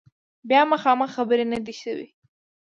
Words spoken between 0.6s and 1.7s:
مخامخ خبرې نه